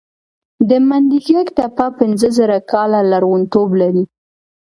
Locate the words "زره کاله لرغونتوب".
2.37-3.69